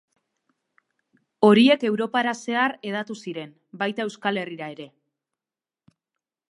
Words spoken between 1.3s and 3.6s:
Horiek Europara zehar hedatu ziren,